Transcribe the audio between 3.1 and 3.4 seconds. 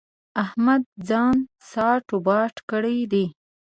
دی.